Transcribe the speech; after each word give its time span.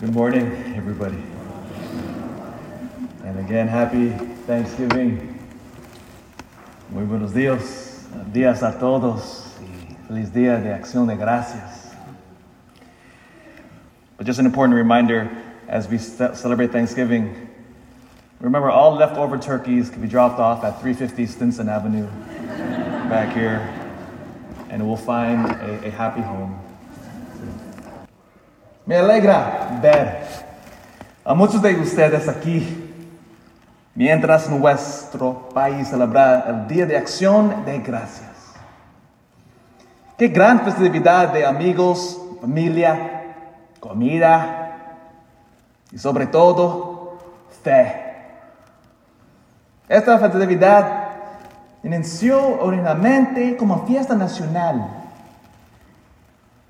Good 0.00 0.14
morning, 0.14 0.46
everybody. 0.76 1.22
And 3.22 3.38
again, 3.38 3.68
happy 3.68 4.08
Thanksgiving. 4.46 5.38
Muy 6.88 7.04
buenos 7.04 7.32
días. 7.34 8.06
Días 8.32 8.62
a 8.62 8.78
todos. 8.80 9.58
Feliz 10.08 10.30
día 10.30 10.58
de 10.62 10.70
acción 10.70 11.06
de 11.06 11.16
gracias. 11.16 11.94
But 14.16 14.24
just 14.24 14.38
an 14.38 14.46
important 14.46 14.74
reminder 14.74 15.30
as 15.68 15.86
we 15.86 15.98
celebrate 15.98 16.72
Thanksgiving, 16.72 17.50
remember 18.40 18.70
all 18.70 18.94
leftover 18.94 19.36
turkeys 19.36 19.90
can 19.90 20.00
be 20.00 20.08
dropped 20.08 20.40
off 20.40 20.64
at 20.64 20.80
350 20.80 21.26
Stinson 21.26 21.68
Avenue 21.68 22.06
back 23.10 23.36
here, 23.36 23.58
and 24.70 24.88
we'll 24.88 24.96
find 24.96 25.44
a, 25.44 25.88
a 25.88 25.90
happy 25.90 26.22
home. 26.22 26.58
Me 28.86 28.96
alegra 28.96 29.78
ver 29.82 30.22
a 31.24 31.34
muchos 31.34 31.60
de 31.60 31.74
ustedes 31.76 32.28
aquí 32.28 32.92
mientras 33.94 34.48
nuestro 34.48 35.50
país 35.52 35.88
celebra 35.88 36.44
el 36.48 36.66
Día 36.66 36.86
de 36.86 36.96
Acción 36.96 37.64
de 37.66 37.78
Gracias. 37.80 38.54
Qué 40.16 40.28
gran 40.28 40.60
festividad 40.60 41.28
de 41.28 41.44
amigos, 41.44 42.18
familia, 42.40 43.34
comida 43.80 44.96
y 45.92 45.98
sobre 45.98 46.26
todo 46.26 47.18
fe. 47.62 48.06
Esta 49.88 50.18
festividad 50.18 51.08
inició 51.82 52.60
originalmente 52.60 53.56
como 53.56 53.86
fiesta 53.86 54.14
nacional 54.14 54.99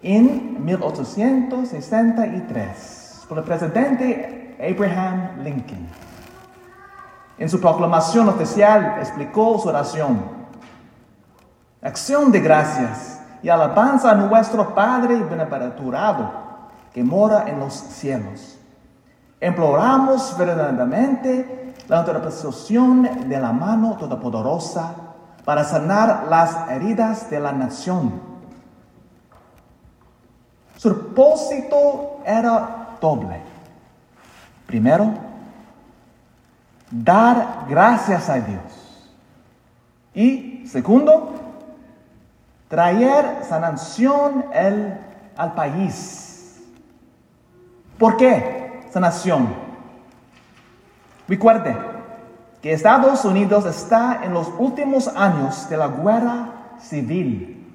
en 0.02 0.64
1863 0.64 3.26
por 3.28 3.38
el 3.38 3.44
presidente 3.44 4.56
Abraham 4.58 5.42
Lincoln. 5.42 5.86
En 7.38 7.48
su 7.48 7.60
proclamación 7.60 8.28
oficial 8.28 8.96
explicó 8.98 9.56
su 9.58 9.68
oración. 9.68 10.40
Acción 11.82 12.30
de 12.30 12.40
gracias 12.40 13.22
y 13.42 13.48
alabanza 13.48 14.10
a 14.10 14.14
nuestro 14.14 14.74
Padre 14.74 15.22
benaventurado 15.22 16.30
que 16.92 17.02
mora 17.02 17.48
en 17.48 17.60
los 17.60 17.72
cielos. 17.72 18.58
Imploramos 19.40 20.36
verdaderamente 20.36 21.74
la 21.88 22.00
interpretación 22.00 23.28
de 23.28 23.40
la 23.40 23.52
mano 23.52 23.96
todopoderosa 23.96 24.92
para 25.44 25.64
sanar 25.64 26.26
las 26.28 26.68
heridas 26.70 27.30
de 27.30 27.40
la 27.40 27.52
nación. 27.52 28.29
Su 30.80 30.88
propósito 30.88 32.22
era 32.24 32.96
doble. 33.02 33.38
Primero, 34.66 35.12
dar 36.90 37.66
gracias 37.68 38.30
a 38.30 38.36
Dios. 38.36 39.10
Y 40.14 40.66
segundo, 40.66 41.34
traer 42.68 43.44
sanación 43.46 44.46
al 45.36 45.52
país. 45.54 46.62
¿Por 47.98 48.16
qué 48.16 48.80
sanación? 48.90 49.54
Recuerde 51.28 51.76
que 52.62 52.72
Estados 52.72 53.26
Unidos 53.26 53.66
está 53.66 54.20
en 54.24 54.32
los 54.32 54.50
últimos 54.58 55.08
años 55.08 55.68
de 55.68 55.76
la 55.76 55.88
guerra 55.88 56.48
civil. 56.78 57.70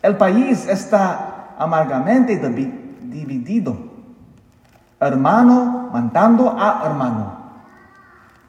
El 0.00 0.16
país 0.16 0.66
está 0.66 1.33
amargamente 1.58 2.40
divi- 2.40 2.72
dividido, 3.02 3.76
hermano 5.00 5.90
matando 5.92 6.54
a 6.58 6.82
hermano. 6.86 7.44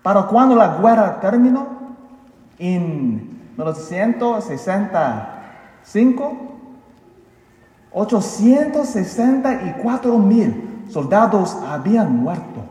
Para 0.01 0.23
cuando 0.23 0.55
la 0.55 0.77
guerra 0.77 1.19
terminó, 1.19 1.67
en 2.59 3.51
1965, 3.57 6.37
864 7.91 10.17
mil 10.19 10.85
soldados 10.89 11.57
habían 11.67 12.15
muerto, 12.17 12.63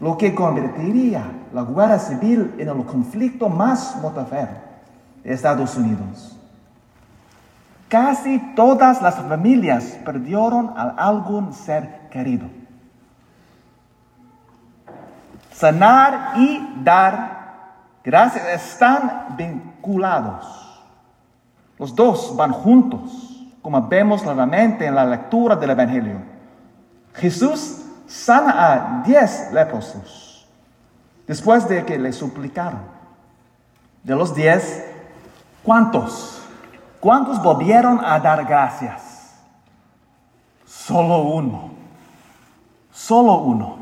lo 0.00 0.16
que 0.18 0.34
convertiría 0.34 1.22
la 1.52 1.64
guerra 1.64 1.98
civil 1.98 2.54
en 2.58 2.68
el 2.68 2.84
conflicto 2.84 3.48
más 3.48 3.96
mortífero 4.02 4.48
de 5.22 5.32
Estados 5.32 5.76
Unidos. 5.76 6.38
Casi 7.88 8.38
todas 8.54 9.00
las 9.02 9.16
familias 9.16 9.98
perdieron 10.04 10.72
a 10.76 10.94
algún 10.96 11.52
ser 11.52 12.08
querido. 12.10 12.46
Sanar 15.52 16.32
y 16.36 16.80
dar 16.82 17.44
gracias 18.02 18.46
están 18.48 19.36
vinculados. 19.36 20.82
Los 21.78 21.94
dos 21.94 22.34
van 22.36 22.52
juntos, 22.52 23.46
como 23.62 23.80
vemos 23.86 24.22
claramente 24.22 24.86
en 24.86 24.94
la 24.94 25.04
lectura 25.04 25.56
del 25.56 25.70
Evangelio. 25.70 26.18
Jesús 27.14 27.84
sana 28.06 28.72
a 28.72 29.02
diez 29.04 29.52
leprosos 29.52 30.48
después 31.26 31.68
de 31.68 31.84
que 31.84 31.98
le 31.98 32.12
suplicaron. 32.12 32.80
De 34.02 34.14
los 34.14 34.34
diez, 34.34 34.84
¿cuántos? 35.62 36.43
¿Cuántos 37.04 37.42
volvieron 37.42 38.02
a 38.02 38.18
dar 38.18 38.46
gracias? 38.46 39.34
Solo 40.64 41.18
uno. 41.18 41.70
Solo 42.90 43.40
uno. 43.40 43.76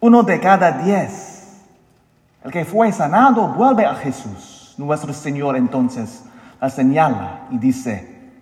Uno 0.00 0.22
de 0.22 0.40
cada 0.40 0.72
diez. 0.72 1.60
El 2.42 2.50
que 2.50 2.64
fue 2.64 2.90
sanado 2.92 3.48
vuelve 3.48 3.84
a 3.84 3.94
Jesús. 3.94 4.74
Nuestro 4.78 5.12
Señor 5.12 5.58
entonces 5.58 6.24
la 6.62 6.70
señala 6.70 7.40
y 7.50 7.58
dice, 7.58 8.32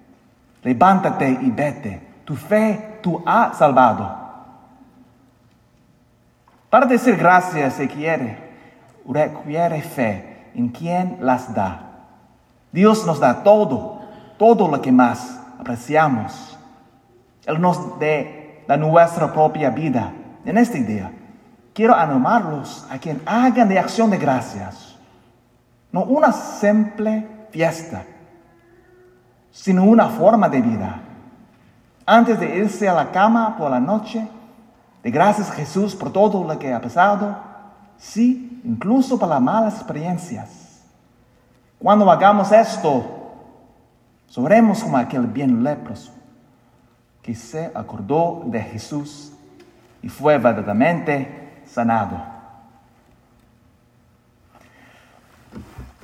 levántate 0.63 1.29
y 1.29 1.51
vete. 1.51 2.21
Tu 2.25 2.37
fe 2.37 3.01
tú 3.03 3.21
ha 3.27 3.53
salvado. 3.53 4.17
Para 6.71 6.87
decir 6.87 7.17
gracias 7.17 7.75
se 7.75 7.89
quiere, 7.89 8.39
requiere 9.05 9.83
fe 9.83 10.53
en 10.55 10.69
quien 10.69 11.19
las 11.21 11.53
da. 11.53 11.89
Dios 12.73 13.07
nos 13.07 13.21
da 13.21 13.43
todo, 13.43 14.01
todo 14.39 14.67
lo 14.67 14.81
que 14.81 14.91
más 14.91 15.39
apreciamos. 15.59 16.59
Él 17.45 17.61
nos 17.61 17.79
da 18.67 18.77
nuestra 18.77 19.33
propia 19.33 19.71
vida. 19.71 20.13
En 20.45 20.57
este 20.59 20.83
día, 20.83 21.13
quiero 21.75 21.95
animarlos 21.95 22.87
a 22.91 22.99
que 22.99 23.17
hagan 23.27 23.69
de 23.69 23.79
acción 23.79 24.11
de 24.11 24.19
gracias, 24.19 24.97
no 25.93 26.05
una 26.05 26.33
simple 26.33 27.47
fiesta, 27.51 28.05
sino 29.51 29.85
una 29.85 30.09
forma 30.09 30.49
de 30.49 30.63
vida. 30.63 31.01
Antes 32.07 32.41
de 32.41 32.57
irse 32.57 32.89
a 32.89 32.95
la 32.95 33.11
cama 33.13 33.57
por 33.57 33.71
la 33.71 33.79
noche, 33.79 34.27
de 35.03 35.11
gracias 35.11 35.51
a 35.51 35.55
Jesús 35.55 35.95
por 35.95 36.13
todo 36.13 36.43
lo 36.45 36.59
que 36.59 36.73
ha 36.73 36.81
pasado, 36.81 37.37
sí, 37.99 38.61
incluso 38.65 39.19
por 39.19 39.29
las 39.29 39.41
malas 39.41 39.75
experiencias. 39.75 40.62
Cuando 41.83 42.09
hagamos 42.09 42.53
esto, 42.53 43.05
sobremos 44.29 44.85
como 44.85 44.97
aquel 44.99 45.27
bien 45.27 45.65
leproso 45.65 46.13
que 47.21 47.35
se 47.35 47.73
acordó 47.75 48.45
de 48.47 48.61
Jesús 48.61 49.33
y 50.01 50.09
fue 50.09 50.39
verdaderamente 50.39 51.61
sanado. 51.67 52.25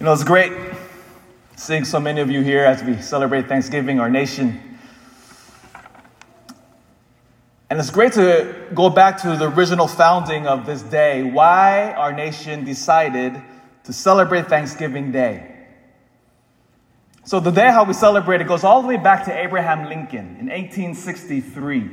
You 0.01 0.05
know, 0.05 0.13
it's 0.13 0.25
great 0.25 0.53
seeing 1.57 1.85
so 1.85 2.01
many 2.01 2.21
of 2.21 2.29
you 2.29 2.43
here 2.43 2.65
as 2.65 2.83
we 2.83 3.01
celebrate 3.01 3.47
Thanksgiving, 3.49 4.01
our 4.01 4.11
nation. 4.11 4.61
And 7.71 7.79
it's 7.79 7.91
great 7.91 8.15
to 8.15 8.69
go 8.75 8.91
back 8.91 9.19
to 9.23 9.37
the 9.37 9.49
original 9.49 9.87
founding 9.87 10.49
of 10.49 10.67
this 10.67 10.83
day, 10.83 11.23
why 11.23 11.93
our 11.93 12.13
nation 12.13 12.65
decided 12.65 13.41
to 13.85 13.93
celebrate 13.93 14.49
Thanksgiving 14.49 15.13
Day. 15.13 15.58
So, 17.29 17.41
the 17.41 17.51
day 17.51 17.67
how 17.67 17.85
we 17.85 17.93
celebrate 17.93 18.41
it 18.41 18.49
goes 18.49 18.65
all 18.65 18.81
the 18.81 18.89
way 18.89 18.97
back 18.97 19.27
to 19.27 19.39
Abraham 19.39 19.87
Lincoln 19.91 20.39
in 20.41 20.47
1863. 20.47 21.91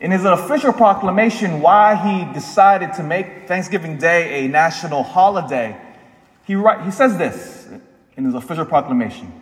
In 0.00 0.10
his 0.10 0.26
official 0.26 0.74
proclamation, 0.74 1.62
why 1.62 1.94
he 1.94 2.30
decided 2.34 2.92
to 2.92 3.02
make 3.02 3.48
Thanksgiving 3.48 3.96
Day 3.96 4.44
a 4.44 4.48
national 4.48 5.02
holiday, 5.02 5.80
he, 6.44 6.56
write, 6.56 6.84
he 6.84 6.90
says 6.90 7.16
this 7.16 7.70
in 8.18 8.26
his 8.26 8.34
official 8.34 8.66
proclamation. 8.66 9.32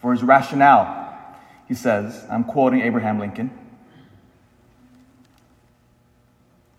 For 0.00 0.12
his 0.12 0.22
rationale, 0.22 1.36
he 1.66 1.74
says, 1.74 2.24
I'm 2.30 2.44
quoting 2.44 2.80
Abraham 2.80 3.18
Lincoln. 3.18 3.50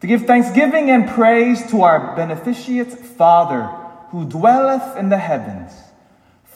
To 0.02 0.08
give 0.08 0.24
thanksgiving 0.24 0.90
and 0.90 1.08
praise 1.08 1.70
to 1.70 1.84
our 1.84 2.16
beneficent 2.16 2.92
Father 2.92 3.66
who 4.10 4.26
dwelleth 4.26 4.98
in 4.98 5.10
the 5.10 5.20
heavens, 5.20 5.89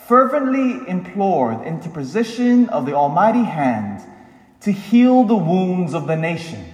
fervently 0.07 0.87
implored 0.87 1.65
interposition 1.65 2.69
of 2.69 2.85
the 2.85 2.93
Almighty 2.93 3.43
hand 3.43 4.01
to 4.61 4.71
heal 4.71 5.23
the 5.23 5.35
wounds 5.35 5.93
of 5.93 6.07
the 6.07 6.15
nation. 6.15 6.65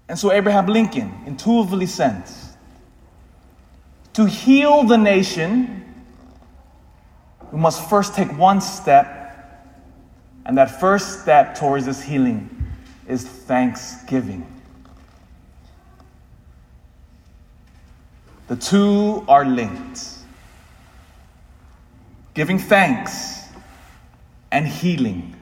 And 0.07 0.17
so 0.17 0.31
Abraham 0.31 0.65
Lincoln 0.67 1.13
intuitively 1.25 1.85
sent 1.85 2.25
to 4.13 4.25
heal 4.25 4.83
the 4.83 4.97
nation, 4.97 5.90
we 7.51 7.59
must 7.59 7.89
first 7.89 8.15
take 8.15 8.36
one 8.38 8.62
step. 8.62 9.18
And 10.45 10.57
that 10.57 10.80
first 10.80 11.21
step 11.21 11.56
towards 11.56 11.86
this 11.86 12.01
healing 12.01 12.50
is 13.07 13.24
thanksgiving. 13.24 14.48
The 18.48 18.56
two 18.56 19.24
are 19.27 19.45
linked. 19.45 20.07
Giving 22.33 22.57
thanks 22.57 23.45
and 24.51 24.68
healing. 24.68 25.36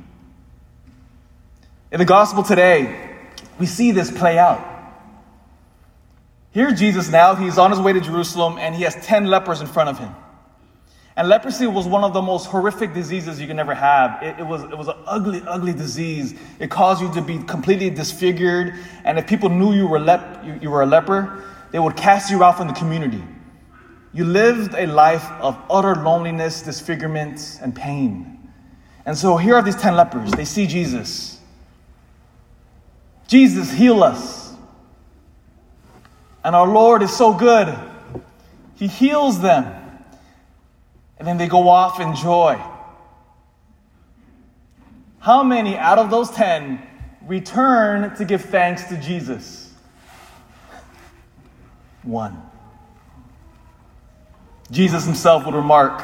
In 1.92 2.00
the 2.00 2.06
gospel 2.06 2.44
today, 2.44 3.18
we 3.58 3.66
see 3.66 3.92
this 3.92 4.12
play 4.12 4.38
out. 4.38 4.66
Here's 6.52 6.80
Jesus 6.80 7.10
now. 7.10 7.36
He's 7.36 7.58
on 7.58 7.72
his 7.72 7.80
way 7.80 7.94
to 7.94 8.02
Jerusalem 8.02 8.58
and 8.58 8.76
he 8.76 8.84
has 8.84 8.96
10 9.06 9.28
lepers 9.28 9.62
in 9.62 9.68
front 9.68 9.90
of 9.90 10.00
him. 10.00 10.14
And 11.16 11.28
leprosy 11.28 11.68
was 11.68 11.86
one 11.86 12.04
of 12.04 12.14
the 12.14 12.22
most 12.22 12.46
horrific 12.46 12.94
diseases 12.94 13.42
you 13.42 13.48
can 13.48 13.60
ever 13.60 13.74
have. 13.74 14.24
It, 14.24 14.40
it, 14.40 14.46
was, 14.46 14.64
it 14.64 14.78
was 14.78 14.88
an 14.88 14.96
ugly, 15.06 15.42
ugly 15.46 15.74
disease. 15.74 16.34
It 16.60 16.70
caused 16.70 17.02
you 17.02 17.14
to 17.14 17.22
be 17.22 17.40
completely 17.40 17.90
disfigured. 17.90 18.74
And 19.04 19.20
if 19.20 19.28
people 19.28 19.50
knew 19.50 19.74
you 19.74 19.88
were, 19.88 20.00
lep- 20.00 20.46
you, 20.46 20.58
you 20.62 20.70
were 20.70 20.82
a 20.82 20.86
leper, 20.86 21.44
they 21.72 21.80
would 21.80 21.98
cast 21.98 22.32
you 22.32 22.44
out 22.44 22.58
from 22.58 22.68
the 22.68 22.74
community. 22.74 23.24
You 24.14 24.26
lived 24.26 24.74
a 24.76 24.88
life 24.88 25.30
of 25.42 25.58
utter 25.70 25.96
loneliness, 25.96 26.62
disfigurement, 26.62 27.60
and 27.62 27.76
pain. 27.76 28.52
And 29.06 29.18
so 29.18 29.38
here 29.38 29.56
are 29.56 29.62
these 29.62 29.76
10 29.76 29.96
lepers. 29.96 30.32
They 30.32 30.46
see 30.46 30.68
Jesus. 30.68 31.40
Jesus, 33.28 33.72
heal 33.72 34.04
us. 34.04 34.54
And 36.44 36.56
our 36.56 36.68
Lord 36.68 37.04
is 37.04 37.16
so 37.16 37.34
good. 37.34 37.78
He 38.76 38.88
heals 38.88 39.40
them. 39.42 39.76
And 41.19 41.27
then 41.27 41.38
they 41.38 41.48
go 41.48 41.68
off 41.68 42.00
in 42.00 42.16
joy. 42.16 42.60
How 45.19 45.44
many 45.44 45.77
out 45.77 46.00
of 46.00 46.10
those 46.10 46.31
10 46.31 46.81
return 47.27 48.16
to 48.16 48.25
give 48.25 48.45
thanks 48.45 48.86
to 48.86 48.98
Jesus? 48.98 49.69
one. 52.04 52.42
Jesus 54.71 55.06
himself 55.06 55.45
would 55.45 55.56
remark, 55.56 56.04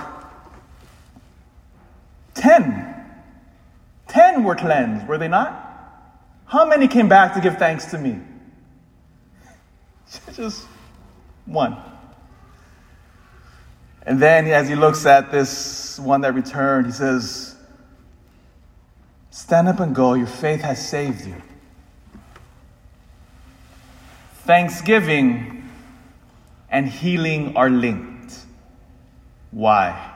Ten. 2.33 2.93
Ten 4.07 4.43
were 4.43 4.55
cleansed, 4.55 5.07
were 5.07 5.17
they 5.17 5.27
not? 5.27 5.61
How 6.45 6.65
many 6.65 6.87
came 6.87 7.09
back 7.09 7.33
to 7.33 7.41
give 7.41 7.57
thanks 7.57 7.85
to 7.87 7.97
me? 7.97 8.19
Just 10.33 10.65
one. 11.45 11.77
And 14.05 14.21
then, 14.21 14.47
as 14.47 14.69
he 14.69 14.75
looks 14.75 15.05
at 15.05 15.31
this 15.31 15.99
one 15.99 16.21
that 16.21 16.33
returned, 16.33 16.85
he 16.85 16.91
says, 16.91 17.55
Stand 19.31 19.67
up 19.67 19.79
and 19.79 19.93
go. 19.93 20.13
Your 20.13 20.27
faith 20.27 20.61
has 20.61 20.87
saved 20.87 21.25
you. 21.25 21.35
Thanksgiving 24.45 25.69
and 26.69 26.87
healing 26.87 27.57
are 27.57 27.69
linked. 27.69 28.45
Why? 29.51 30.11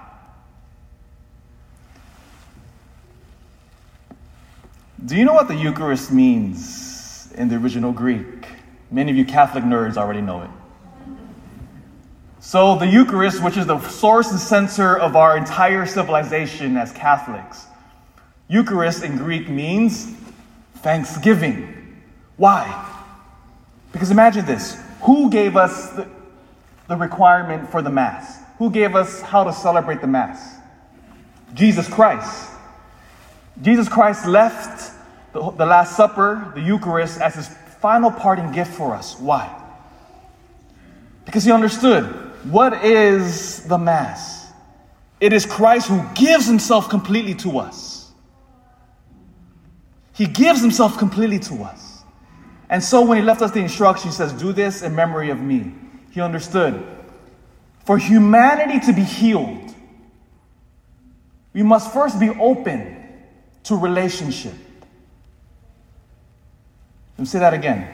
Do 5.04 5.16
you 5.16 5.26
know 5.26 5.34
what 5.34 5.48
the 5.48 5.56
Eucharist 5.56 6.12
means 6.12 7.32
in 7.36 7.50
the 7.50 7.56
original 7.56 7.92
Greek? 7.92 8.48
Many 8.92 9.12
of 9.12 9.18
you 9.18 9.26
Catholic 9.26 9.64
nerds 9.64 9.98
already 9.98 10.22
know 10.22 10.42
it. 10.44 10.50
So, 12.42 12.78
the 12.78 12.88
Eucharist, 12.88 13.44
which 13.44 13.58
is 13.58 13.66
the 13.66 13.80
source 13.82 14.32
and 14.32 14.40
center 14.40 14.98
of 14.98 15.18
our 15.18 15.36
entire 15.36 15.86
civilization 15.86 16.78
as 16.78 16.92
Catholics, 16.94 17.66
Eucharist 18.48 19.04
in 19.04 19.18
Greek 19.18 19.50
means 19.50 20.16
thanksgiving. 20.76 21.98
Why? 22.38 22.90
Because 23.92 24.10
imagine 24.10 24.46
this 24.46 24.82
who 25.02 25.30
gave 25.30 25.58
us 25.58 25.90
the, 25.90 26.08
the 26.88 26.96
requirement 26.96 27.70
for 27.70 27.82
the 27.82 27.90
Mass? 27.90 28.40
Who 28.58 28.70
gave 28.72 28.96
us 28.96 29.20
how 29.20 29.44
to 29.44 29.52
celebrate 29.52 30.00
the 30.00 30.08
Mass? 30.08 30.56
Jesus 31.54 31.90
Christ. 31.90 32.52
Jesus 33.62 33.90
Christ 33.90 34.26
left 34.26 34.94
the, 35.34 35.52
the 35.52 35.66
Last 35.66 35.98
Supper, 35.98 36.54
the 36.56 36.62
Eucharist, 36.62 37.20
as 37.20 37.36
his 37.36 37.50
final 37.82 38.12
parting 38.12 38.54
gift 38.54 38.74
for 38.74 38.96
us. 38.96 39.20
Why? 39.20 39.54
Because 41.26 41.44
he 41.44 41.52
understood 41.52 42.29
what 42.46 42.86
is 42.86 43.64
the 43.64 43.78
Mass? 43.78 44.52
It 45.20 45.34
is 45.34 45.46
Christ 45.46 45.88
who 45.88 46.04
gives 46.16 46.46
himself 46.46 46.90
completely 46.90 47.36
to 47.36 47.60
us. 47.60 48.12
He 50.14 50.26
gives 50.26 50.62
himself 50.62 50.98
completely 50.98 51.40
to 51.40 51.64
us. 51.64 52.04
And 52.70 52.84
so 52.84 53.06
when 53.06 53.18
he 53.18 53.24
left 53.24 53.42
us 53.42 53.52
the 53.52 53.60
instruction, 53.60 54.10
he 54.10 54.16
says, 54.16 54.34
Do 54.34 54.54
this 54.54 54.82
in 54.82 54.96
memory 54.96 55.30
of 55.30 55.40
me 55.42 55.74
he 56.12 56.22
understood. 56.22 56.86
For 57.86 57.98
humanity 57.98 58.80
to 58.86 58.94
be 58.94 59.04
healed, 59.04 59.74
we 61.54 61.64
must 61.64 61.94
first 61.94 62.20
be 62.20 62.30
open 62.30 62.98
to 63.64 63.76
relationship. 63.76 64.54
Let 67.14 67.20
me 67.20 67.26
say 67.26 67.40
that 67.40 67.54
again. 67.54 67.88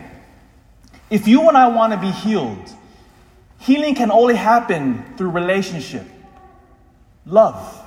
If 1.09 1.27
you 1.27 1.47
and 1.47 1.57
I 1.57 1.67
want 1.67 1.93
to 1.93 1.99
be 1.99 2.11
healed, 2.11 2.69
healing 3.59 3.95
can 3.95 4.11
only 4.11 4.35
happen 4.35 5.15
through 5.17 5.31
relationship, 5.31 6.05
love. 7.25 7.81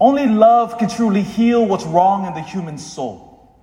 Only 0.00 0.26
love 0.26 0.78
can 0.78 0.88
truly 0.88 1.22
heal 1.22 1.64
what's 1.64 1.84
wrong 1.84 2.26
in 2.26 2.34
the 2.34 2.42
human 2.42 2.78
soul. 2.78 3.56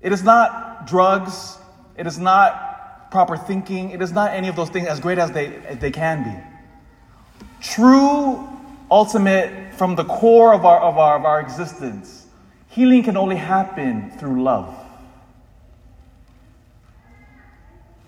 It 0.00 0.12
is 0.12 0.22
not 0.22 0.86
drugs, 0.86 1.58
it 1.96 2.06
is 2.06 2.18
not 2.18 2.68
proper 3.10 3.36
thinking. 3.36 3.90
It 3.90 4.02
is 4.02 4.12
not 4.12 4.32
any 4.32 4.48
of 4.48 4.56
those 4.56 4.70
things 4.70 4.86
as 4.86 5.00
great 5.00 5.18
as 5.18 5.30
they, 5.32 5.56
as 5.66 5.78
they 5.78 5.90
can 5.90 6.24
be. 6.24 7.46
True, 7.60 8.48
ultimate, 8.90 9.74
from 9.74 9.96
the 9.96 10.04
core 10.04 10.54
of 10.54 10.64
our, 10.64 10.80
of, 10.80 10.98
our, 10.98 11.18
of 11.18 11.24
our 11.24 11.40
existence, 11.40 12.26
healing 12.68 13.02
can 13.02 13.16
only 13.16 13.36
happen 13.36 14.10
through 14.18 14.42
love. 14.42 14.74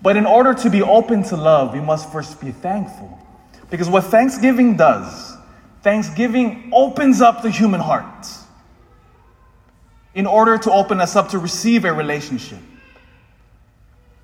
But 0.01 0.17
in 0.17 0.25
order 0.25 0.53
to 0.55 0.69
be 0.69 0.81
open 0.81 1.23
to 1.23 1.37
love, 1.37 1.73
we 1.73 1.79
must 1.79 2.11
first 2.11 2.41
be 2.41 2.51
thankful. 2.51 3.19
Because 3.69 3.89
what 3.89 4.05
Thanksgiving 4.05 4.75
does, 4.75 5.35
Thanksgiving 5.83 6.71
opens 6.73 7.21
up 7.21 7.41
the 7.43 7.49
human 7.49 7.79
heart 7.79 8.27
in 10.13 10.25
order 10.25 10.57
to 10.57 10.71
open 10.71 10.99
us 10.99 11.15
up 11.15 11.29
to 11.29 11.39
receive 11.39 11.85
a 11.85 11.93
relationship. 11.93 12.59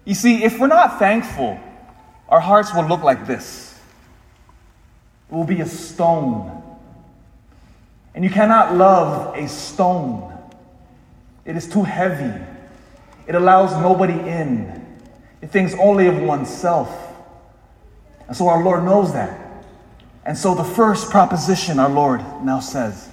You 0.03 0.15
see, 0.15 0.43
if 0.43 0.60
we're 0.60 0.67
not 0.67 1.00
thankful, 1.00 1.60
our 2.29 2.39
hearts 2.39 2.74
will 2.74 2.88
look 2.88 3.03
like 3.03 3.27
this. 3.27 3.79
It 5.29 5.36
will 5.36 5.43
be 5.43 5.62
a 5.62 5.65
stone. 5.65 6.63
And 8.15 8.24
you 8.24 8.29
cannot 8.29 8.75
love 8.75 9.36
a 9.38 9.48
stone, 9.48 10.34
it 11.46 11.55
is 11.55 11.69
too 11.69 11.84
heavy. 11.84 12.43
It 13.27 13.36
allows 13.36 13.72
nobody 13.74 14.13
in, 14.13 14.87
it 15.41 15.51
thinks 15.51 15.74
only 15.75 16.08
of 16.08 16.20
oneself. 16.20 16.89
And 18.27 18.36
so 18.36 18.48
our 18.48 18.63
Lord 18.63 18.84
knows 18.84 19.13
that. 19.13 19.39
And 20.25 20.38
so 20.38 20.56
the 20.56 20.63
first 20.63 21.10
proposition 21.10 21.79
our 21.79 21.89
Lord 21.89 22.22
now 22.44 22.60
says 22.60 23.10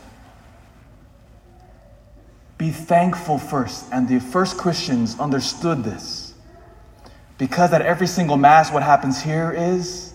Be 2.58 2.70
thankful 2.70 3.38
first. 3.38 3.86
And 3.92 4.08
the 4.08 4.18
first 4.20 4.58
Christians 4.58 5.18
understood 5.18 5.84
this. 5.84 6.34
Because 7.38 7.72
at 7.72 7.82
every 7.82 8.06
single 8.06 8.36
Mass, 8.36 8.72
what 8.72 8.82
happens 8.82 9.22
here 9.22 9.52
is 9.52 10.14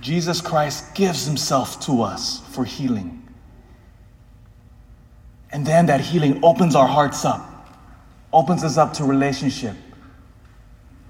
Jesus 0.00 0.40
Christ 0.40 0.94
gives 0.94 1.26
himself 1.26 1.80
to 1.86 2.02
us 2.02 2.40
for 2.50 2.64
healing. 2.64 3.16
And 5.52 5.66
then 5.66 5.86
that 5.86 6.00
healing 6.00 6.40
opens 6.42 6.74
our 6.74 6.86
hearts 6.86 7.24
up, 7.24 7.68
opens 8.32 8.64
us 8.64 8.76
up 8.76 8.94
to 8.94 9.04
relationship, 9.04 9.76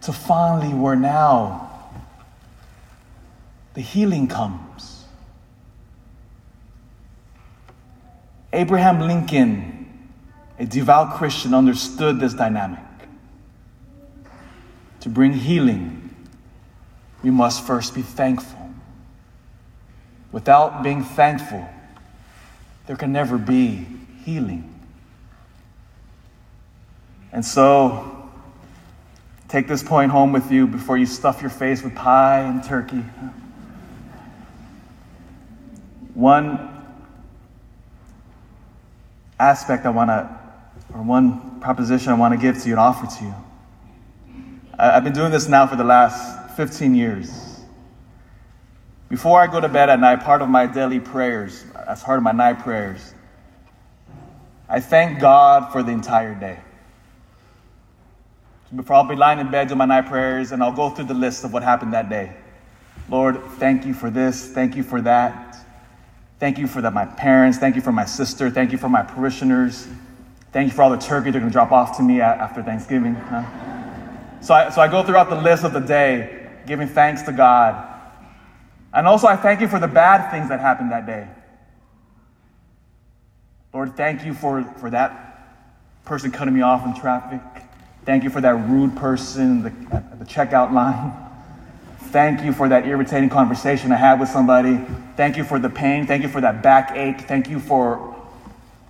to 0.02 0.12
finally 0.12 0.75
where 0.75 0.97
now 0.97 1.71
the 3.75 3.80
healing 3.80 4.26
comes. 4.26 5.04
Abraham 8.52 9.00
Lincoln, 9.00 10.09
a 10.59 10.66
devout 10.66 11.16
Christian, 11.16 11.54
understood 11.54 12.19
this 12.19 12.35
dynamic. 12.35 12.80
To 15.00 15.09
bring 15.09 15.33
healing, 15.33 16.14
we 17.23 17.30
must 17.30 17.66
first 17.66 17.95
be 17.95 18.02
thankful. 18.02 18.71
Without 20.33 20.83
being 20.83 21.04
thankful, 21.04 21.69
there 22.87 22.97
can 22.97 23.12
never 23.12 23.38
be 23.38 23.87
healing. 24.25 24.66
And 27.33 27.45
so, 27.45 28.19
take 29.50 29.66
this 29.66 29.83
point 29.83 30.12
home 30.12 30.33
with 30.33 30.52
you 30.52 30.69
before 30.69 30.97
you 30.97 31.04
stuff 31.04 31.40
your 31.40 31.50
face 31.50 31.83
with 31.83 31.95
pie 31.95 32.38
and 32.40 32.62
turkey. 32.62 33.04
One 36.14 36.69
aspect 39.40 39.87
I 39.87 39.90
want 39.90 40.11
to, 40.11 40.30
or 40.95 41.02
one 41.02 41.61
proposition 41.61 42.12
I 42.12 42.14
want 42.14 42.33
to 42.33 42.38
give 42.38 42.62
to 42.62 42.69
you 42.69 42.75
and 42.75 42.80
offer 42.80 43.07
to 43.19 43.25
you. 43.25 43.35
I've 44.78 45.02
been 45.02 45.12
doing 45.12 45.33
this 45.33 45.49
now 45.49 45.66
for 45.66 45.76
the 45.76 45.85
last 45.85 46.57
15 46.57 46.95
years. 46.95 47.61
Before 49.09 49.40
I 49.40 49.49
go 49.49 49.61
to 49.61 49.69
bed 49.69 49.90
at 49.90 49.99
night, 49.99 50.23
part 50.23 50.42
of 50.42 50.49
my 50.49 50.66
daily 50.66 51.00
prayers, 51.00 51.64
as 51.88 52.04
part 52.04 52.19
of 52.19 52.23
my 52.23 52.33
night 52.33 52.61
prayers, 52.61 53.14
I 54.69 54.78
thank 54.78 55.19
God 55.19 55.73
for 55.73 55.83
the 55.83 55.90
entire 55.90 56.35
day. 56.37 56.61
Before 58.74 58.96
I'll 58.96 59.04
be 59.04 59.16
lying 59.16 59.40
in 59.40 59.50
bed 59.50 59.68
doing 59.68 59.78
my 59.78 59.84
night 59.84 60.06
prayers, 60.06 60.52
and 60.52 60.62
I'll 60.62 60.72
go 60.72 60.90
through 60.90 61.06
the 61.06 61.14
list 61.14 61.44
of 61.44 61.52
what 61.52 61.62
happened 61.62 61.92
that 61.92 62.08
day. 62.08 62.32
Lord, 63.08 63.42
thank 63.58 63.84
you 63.84 63.92
for 63.92 64.10
this. 64.10 64.46
Thank 64.46 64.76
you 64.76 64.84
for 64.84 65.00
that. 65.00 65.56
Thank 66.38 66.58
you 66.58 66.68
for 66.68 66.80
that, 66.80 66.92
my 66.92 67.04
parents. 67.04 67.58
Thank 67.58 67.74
you 67.74 67.82
for 67.82 67.92
my 67.92 68.04
sister. 68.04 68.48
Thank 68.48 68.70
you 68.70 68.78
for 68.78 68.88
my 68.88 69.02
parishioners. 69.02 69.88
Thank 70.52 70.70
you 70.70 70.74
for 70.74 70.82
all 70.82 70.90
the 70.90 70.96
turkey 70.96 71.30
they're 71.30 71.40
going 71.40 71.50
to 71.50 71.52
drop 71.52 71.72
off 71.72 71.96
to 71.96 72.02
me 72.02 72.20
after 72.20 72.62
Thanksgiving. 72.62 73.14
Huh? 73.14 73.44
So, 74.40 74.54
I, 74.54 74.70
so 74.70 74.80
I 74.80 74.88
go 74.88 75.02
throughout 75.02 75.28
the 75.28 75.40
list 75.40 75.64
of 75.64 75.72
the 75.72 75.80
day, 75.80 76.48
giving 76.66 76.88
thanks 76.88 77.22
to 77.22 77.32
God. 77.32 77.86
And 78.94 79.06
also, 79.06 79.26
I 79.26 79.36
thank 79.36 79.60
you 79.60 79.68
for 79.68 79.78
the 79.78 79.88
bad 79.88 80.30
things 80.30 80.48
that 80.48 80.60
happened 80.60 80.92
that 80.92 81.06
day. 81.06 81.28
Lord, 83.74 83.96
thank 83.96 84.24
you 84.24 84.34
for, 84.34 84.64
for 84.78 84.90
that 84.90 86.04
person 86.04 86.30
cutting 86.30 86.54
me 86.54 86.62
off 86.62 86.84
in 86.86 87.00
traffic. 87.00 87.40
Thank 88.04 88.25
you 88.25 88.30
for 88.30 88.40
that 88.40 88.54
rude 88.69 88.97
person 88.97 89.62
the, 89.62 89.95
at 89.95 90.19
the 90.19 90.25
checkout 90.25 90.73
line. 90.73 91.12
Thank 92.11 92.42
you 92.42 92.52
for 92.52 92.69
that 92.69 92.87
irritating 92.87 93.28
conversation 93.28 93.92
I 93.92 93.97
had 93.97 94.19
with 94.19 94.28
somebody. 94.28 94.80
Thank 95.16 95.37
you 95.37 95.45
for 95.45 95.59
the 95.59 95.71
pain. 95.71 96.07
Thank 96.07 96.23
you 96.23 96.28
for 96.28 96.40
that 96.40 96.62
backache. 96.62 97.23
Thank 97.23 97.49
you 97.49 97.61
for, 97.61 98.16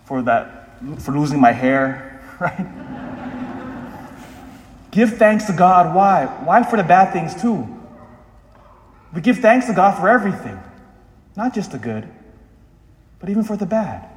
for, 0.07 0.23
that, 0.23 0.79
for 1.00 1.12
losing 1.12 1.40
my 1.40 1.52
hair, 1.52 2.23
right? 2.40 2.67
give 4.90 5.19
thanks 5.19 5.45
to 5.47 5.52
God. 5.52 5.95
Why? 5.95 6.26
Why 6.45 6.62
for 6.62 6.76
the 6.76 6.83
bad 6.83 7.12
things 7.12 7.40
too? 7.40 7.69
We 9.12 9.21
give 9.21 9.38
thanks 9.38 9.67
to 9.67 9.75
God 9.75 9.99
for 9.99 10.09
everything, 10.09 10.59
not 11.37 11.52
just 11.52 11.73
the 11.73 11.79
good, 11.79 12.09
but 13.19 13.29
even 13.29 13.43
for 13.43 13.57
the 13.57 13.67
bad. 13.67 14.10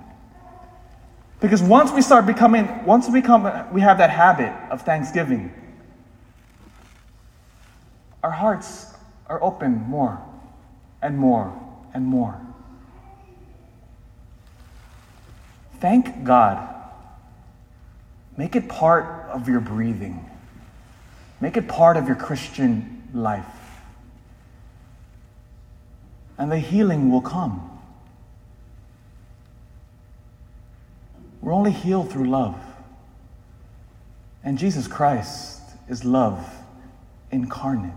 Because 1.43 1.61
once 1.61 1.91
we 1.91 2.01
start 2.01 2.25
becoming, 2.25 2.85
once 2.85 3.09
we 3.09 3.21
come, 3.21 3.43
we 3.73 3.81
have 3.81 3.97
that 3.97 4.09
habit 4.09 4.53
of 4.71 4.83
thanksgiving, 4.83 5.53
our 8.23 8.31
hearts 8.31 8.93
are 9.27 9.43
open 9.43 9.73
more 9.73 10.23
and 11.01 11.17
more 11.17 11.53
and 11.93 12.05
more. 12.05 12.39
Thank 15.81 16.23
God. 16.23 16.65
Make 18.37 18.55
it 18.55 18.69
part 18.69 19.29
of 19.29 19.49
your 19.49 19.59
breathing. 19.59 20.25
Make 21.41 21.57
it 21.57 21.67
part 21.67 21.97
of 21.97 22.07
your 22.07 22.15
Christian 22.15 23.03
life. 23.13 23.45
And 26.37 26.49
the 26.49 26.59
healing 26.59 27.11
will 27.11 27.19
come. 27.19 27.72
We're 31.53 31.59
only 31.59 31.71
healed 31.71 32.11
through 32.11 32.31
love. 32.31 32.59
And 34.43 34.57
Jesus 34.57 34.87
Christ 34.87 35.61
is 35.87 36.03
love 36.03 36.43
incarnate. 37.29 37.93